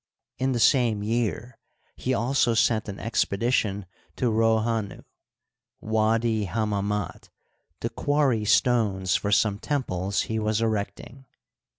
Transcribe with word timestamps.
In 0.39 0.53
the 0.53 0.59
same 0.59 1.03
year 1.03 1.59
he 1.95 2.11
also 2.11 2.55
sent 2.55 2.89
an 2.89 2.99
expedition 2.99 3.85
to 4.15 4.31
Rohanu 4.31 5.03
(Wddi 5.83 6.47
Hammamat) 6.47 7.29
to 7.81 7.89
quarry 7.91 8.43
stones 8.43 9.15
for 9.15 9.31
some 9.31 9.59
temples 9.59 10.21
he 10.23 10.39
was 10.39 10.59
erecting. 10.59 11.27